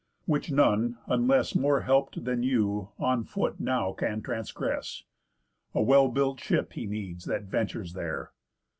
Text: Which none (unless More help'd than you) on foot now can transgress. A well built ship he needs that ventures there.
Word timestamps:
Which 0.25 0.51
none 0.51 0.97
(unless 1.05 1.53
More 1.53 1.81
help'd 1.81 2.25
than 2.25 2.41
you) 2.41 2.89
on 2.97 3.23
foot 3.23 3.59
now 3.59 3.91
can 3.93 4.23
transgress. 4.23 5.03
A 5.75 5.81
well 5.83 6.07
built 6.09 6.39
ship 6.39 6.73
he 6.73 6.87
needs 6.87 7.25
that 7.25 7.43
ventures 7.43 7.93
there. 7.93 8.31